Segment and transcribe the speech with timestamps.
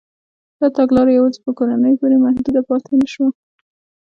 [0.59, 3.29] دا تګلاره یوازې په کورنیو پورې محدوده پاتې نه شوه.